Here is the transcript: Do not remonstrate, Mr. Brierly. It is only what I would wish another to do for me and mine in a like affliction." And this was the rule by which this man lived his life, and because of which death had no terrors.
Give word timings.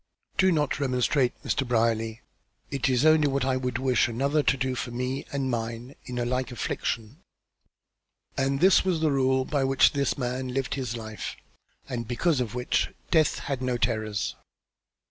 Do 0.39 0.51
not 0.51 0.79
remonstrate, 0.79 1.33
Mr. 1.43 1.63
Brierly. 1.67 2.21
It 2.71 2.89
is 2.89 3.05
only 3.05 3.27
what 3.27 3.45
I 3.45 3.55
would 3.55 3.77
wish 3.77 4.07
another 4.07 4.41
to 4.41 4.57
do 4.57 4.73
for 4.73 4.89
me 4.89 5.27
and 5.31 5.47
mine 5.47 5.93
in 6.05 6.17
a 6.17 6.25
like 6.25 6.51
affliction." 6.51 7.21
And 8.35 8.61
this 8.61 8.83
was 8.83 8.99
the 8.99 9.11
rule 9.11 9.45
by 9.45 9.63
which 9.63 9.91
this 9.93 10.17
man 10.17 10.47
lived 10.47 10.73
his 10.73 10.97
life, 10.97 11.35
and 11.87 12.07
because 12.07 12.39
of 12.41 12.55
which 12.55 12.89
death 13.11 13.37
had 13.45 13.61
no 13.61 13.77
terrors. 13.77 14.35